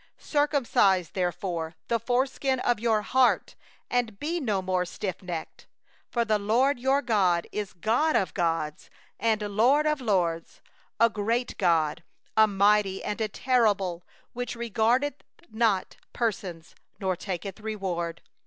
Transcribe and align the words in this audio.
16Circumcise 0.19 1.11
therefore 1.13 1.75
the 1.87 1.99
foreskin 1.99 2.59
of 2.61 2.79
your 2.79 3.03
heart, 3.03 3.53
and 3.87 4.19
be 4.19 4.39
no 4.39 4.59
more 4.59 4.83
stiffnecked. 4.83 5.65
17For 6.11 6.27
the 6.27 6.39
LORD 6.39 6.79
your 6.79 7.03
God, 7.03 7.45
He 7.51 7.59
is 7.59 7.73
God 7.73 8.15
of 8.15 8.33
gods, 8.33 8.89
and 9.19 9.43
Lord 9.43 9.85
of 9.85 10.01
lords, 10.01 10.59
the 10.99 11.07
great 11.09 11.55
God, 11.59 12.03
the 12.35 12.47
mighty, 12.47 13.03
and 13.03 13.19
the 13.19 13.29
awful, 13.47 14.01
who 14.33 14.43
regardeth 14.55 15.21
not 15.51 15.97
persons, 16.13 16.73
nor 16.99 17.15
taketh 17.15 17.59
reward. 17.59 18.23